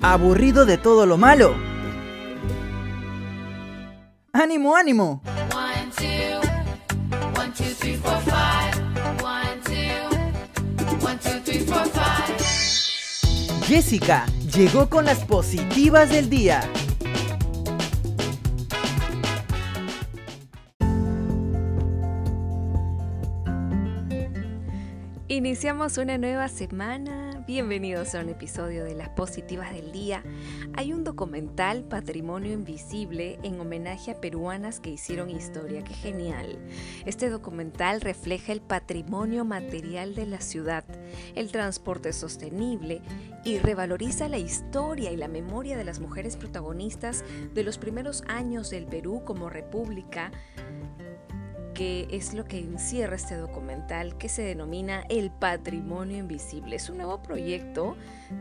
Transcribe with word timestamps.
¿Aburrido 0.00 0.64
de 0.64 0.78
todo 0.78 1.06
lo 1.06 1.16
malo? 1.16 1.56
¡Ánimo, 4.32 4.76
ánimo! 4.76 5.22
Jessica 13.66 14.24
llegó 14.54 14.88
con 14.88 15.04
las 15.04 15.24
positivas 15.24 16.10
del 16.10 16.30
día. 16.30 16.60
Iniciamos 25.26 25.98
una 25.98 26.16
nueva 26.16 26.48
semana. 26.48 27.27
Bienvenidos 27.48 28.14
a 28.14 28.20
un 28.20 28.28
episodio 28.28 28.84
de 28.84 28.94
Las 28.94 29.08
Positivas 29.08 29.72
del 29.72 29.90
Día. 29.90 30.22
Hay 30.74 30.92
un 30.92 31.02
documental 31.02 31.82
Patrimonio 31.82 32.52
Invisible 32.52 33.38
en 33.42 33.58
homenaje 33.58 34.10
a 34.10 34.20
peruanas 34.20 34.80
que 34.80 34.90
hicieron 34.90 35.30
historia. 35.30 35.82
¡Qué 35.82 35.94
genial! 35.94 36.58
Este 37.06 37.30
documental 37.30 38.02
refleja 38.02 38.52
el 38.52 38.60
patrimonio 38.60 39.46
material 39.46 40.14
de 40.14 40.26
la 40.26 40.42
ciudad, 40.42 40.84
el 41.34 41.50
transporte 41.50 42.12
sostenible 42.12 43.00
y 43.46 43.58
revaloriza 43.58 44.28
la 44.28 44.36
historia 44.36 45.10
y 45.10 45.16
la 45.16 45.28
memoria 45.28 45.78
de 45.78 45.84
las 45.84 46.00
mujeres 46.00 46.36
protagonistas 46.36 47.24
de 47.54 47.64
los 47.64 47.78
primeros 47.78 48.24
años 48.28 48.68
del 48.68 48.84
Perú 48.84 49.22
como 49.24 49.48
república 49.48 50.32
que 51.78 52.08
es 52.10 52.34
lo 52.34 52.44
que 52.44 52.58
encierra 52.58 53.14
este 53.14 53.36
documental 53.36 54.18
que 54.18 54.28
se 54.28 54.42
denomina 54.42 55.04
El 55.08 55.30
Patrimonio 55.30 56.18
Invisible. 56.18 56.74
Es 56.74 56.90
un 56.90 56.96
nuevo 56.96 57.22
proyecto 57.22 57.96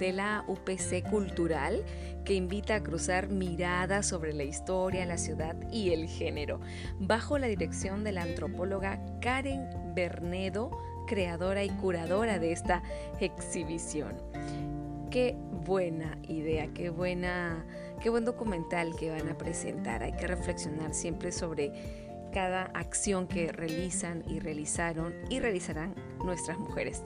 de 0.00 0.12
la 0.12 0.44
UPC 0.48 1.08
Cultural 1.08 1.84
que 2.24 2.34
invita 2.34 2.74
a 2.74 2.82
cruzar 2.82 3.28
miradas 3.28 4.08
sobre 4.08 4.32
la 4.32 4.42
historia, 4.42 5.06
la 5.06 5.16
ciudad 5.16 5.54
y 5.70 5.90
el 5.90 6.08
género, 6.08 6.60
bajo 6.98 7.38
la 7.38 7.46
dirección 7.46 8.02
de 8.02 8.10
la 8.10 8.22
antropóloga 8.22 9.00
Karen 9.20 9.94
Bernedo, 9.94 10.76
creadora 11.06 11.62
y 11.62 11.70
curadora 11.70 12.40
de 12.40 12.50
esta 12.50 12.82
exhibición. 13.20 14.16
Qué 15.12 15.36
buena 15.64 16.18
idea, 16.26 16.66
qué 16.74 16.90
buena, 16.90 17.64
qué 18.02 18.10
buen 18.10 18.24
documental 18.24 18.96
que 18.96 19.10
van 19.10 19.28
a 19.28 19.38
presentar. 19.38 20.02
Hay 20.02 20.14
que 20.14 20.26
reflexionar 20.26 20.94
siempre 20.94 21.30
sobre 21.30 22.09
cada 22.30 22.64
acción 22.74 23.26
que 23.26 23.52
realizan 23.52 24.24
y 24.28 24.40
realizaron 24.40 25.14
y 25.28 25.40
realizarán 25.40 25.94
nuestras 26.24 26.58
mujeres. 26.58 27.02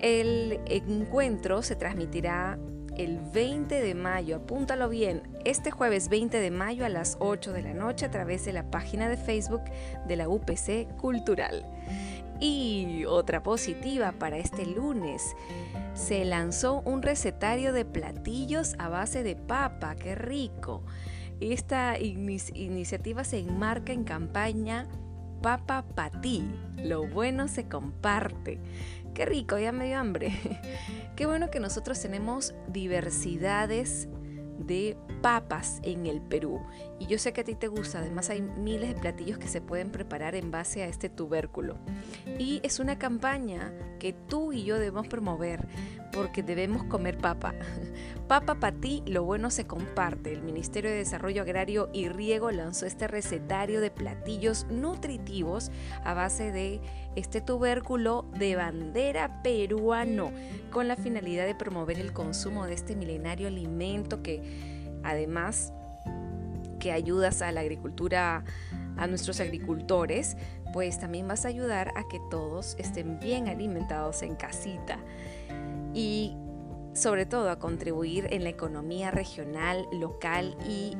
El 0.00 0.60
encuentro 0.66 1.62
se 1.62 1.76
transmitirá 1.76 2.58
el 2.96 3.18
20 3.32 3.80
de 3.80 3.94
mayo, 3.94 4.36
apúntalo 4.36 4.88
bien, 4.88 5.22
este 5.44 5.70
jueves 5.70 6.08
20 6.08 6.38
de 6.38 6.50
mayo 6.50 6.84
a 6.84 6.88
las 6.88 7.16
8 7.20 7.52
de 7.52 7.62
la 7.62 7.74
noche 7.74 8.06
a 8.06 8.10
través 8.10 8.44
de 8.44 8.52
la 8.52 8.70
página 8.70 9.08
de 9.08 9.16
Facebook 9.16 9.62
de 10.06 10.16
la 10.16 10.28
UPC 10.28 10.94
Cultural. 10.98 11.64
Y 12.40 13.04
otra 13.06 13.42
positiva 13.42 14.12
para 14.18 14.36
este 14.36 14.66
lunes, 14.66 15.36
se 15.94 16.24
lanzó 16.24 16.82
un 16.84 17.02
recetario 17.02 17.72
de 17.72 17.84
platillos 17.84 18.74
a 18.78 18.88
base 18.88 19.22
de 19.22 19.36
papa, 19.36 19.94
qué 19.94 20.14
rico. 20.14 20.82
Esta 21.50 21.98
iniciativa 21.98 23.24
se 23.24 23.40
enmarca 23.40 23.92
en 23.92 24.04
campaña 24.04 24.86
Papa 25.42 25.84
para 25.96 26.20
ti, 26.20 26.44
lo 26.76 27.08
bueno 27.08 27.48
se 27.48 27.66
comparte. 27.68 28.60
Qué 29.12 29.26
rico, 29.26 29.58
ya 29.58 29.72
me 29.72 29.86
dio 29.86 29.98
hambre. 29.98 30.32
Qué 31.16 31.26
bueno 31.26 31.50
que 31.50 31.58
nosotros 31.58 32.00
tenemos 32.00 32.54
diversidades 32.68 34.08
de 34.58 34.96
papas 35.22 35.80
en 35.82 36.06
el 36.06 36.20
Perú. 36.20 36.60
Y 36.98 37.06
yo 37.06 37.18
sé 37.18 37.32
que 37.32 37.42
a 37.42 37.44
ti 37.44 37.54
te 37.54 37.68
gusta, 37.68 37.98
además 37.98 38.30
hay 38.30 38.42
miles 38.42 38.94
de 38.94 39.00
platillos 39.00 39.38
que 39.38 39.48
se 39.48 39.60
pueden 39.60 39.90
preparar 39.90 40.34
en 40.34 40.50
base 40.50 40.82
a 40.82 40.86
este 40.86 41.08
tubérculo. 41.08 41.78
Y 42.38 42.60
es 42.62 42.78
una 42.78 42.98
campaña 42.98 43.72
que 43.98 44.12
tú 44.12 44.52
y 44.52 44.64
yo 44.64 44.78
debemos 44.78 45.08
promover 45.08 45.66
porque 46.12 46.42
debemos 46.42 46.84
comer 46.84 47.18
papa. 47.18 47.54
Papa 48.28 48.54
para 48.54 48.74
ti, 48.74 49.02
lo 49.06 49.24
bueno 49.24 49.50
se 49.50 49.66
comparte. 49.66 50.32
El 50.32 50.42
Ministerio 50.42 50.90
de 50.90 50.96
Desarrollo 50.96 51.42
Agrario 51.42 51.90
y 51.92 52.08
Riego 52.08 52.50
lanzó 52.50 52.86
este 52.86 53.06
recetario 53.06 53.80
de 53.80 53.90
platillos 53.90 54.66
nutritivos 54.70 55.70
a 56.02 56.14
base 56.14 56.50
de 56.50 56.80
este 57.14 57.40
tubérculo 57.42 58.24
de 58.38 58.56
bandera 58.56 59.42
peruano 59.42 60.30
con 60.70 60.88
la 60.88 60.96
finalidad 60.96 61.46
de 61.46 61.54
promover 61.54 61.98
el 61.98 62.12
consumo 62.12 62.66
de 62.66 62.74
este 62.74 62.96
milenario 62.96 63.48
alimento 63.48 64.22
que 64.22 64.51
además 65.02 65.72
que 66.78 66.92
ayudas 66.92 67.42
a 67.42 67.52
la 67.52 67.60
agricultura, 67.60 68.44
a 68.96 69.06
nuestros 69.06 69.40
agricultores, 69.40 70.36
pues 70.72 70.98
también 70.98 71.28
vas 71.28 71.44
a 71.44 71.48
ayudar 71.48 71.92
a 71.96 72.08
que 72.08 72.20
todos 72.30 72.76
estén 72.78 73.20
bien 73.20 73.48
alimentados 73.48 74.22
en 74.22 74.34
casita 74.34 74.98
y 75.94 76.36
sobre 76.94 77.26
todo 77.26 77.50
a 77.50 77.58
contribuir 77.58 78.28
en 78.30 78.42
la 78.42 78.50
economía 78.50 79.10
regional, 79.10 79.86
local 79.92 80.56
y 80.68 80.96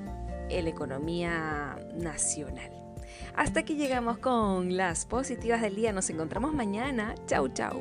en 0.49 0.65
la 0.65 0.71
economía 0.71 1.79
nacional. 1.95 2.71
Hasta 3.35 3.61
aquí 3.61 3.77
llegamos 3.77 4.19
con 4.19 4.77
las 4.77 5.07
positivas 5.07 5.63
del 5.63 5.75
día. 5.75 5.93
Nos 5.93 6.11
encontramos 6.11 6.55
mañana. 6.55 7.15
Chau, 7.27 7.49
chau. 7.49 7.81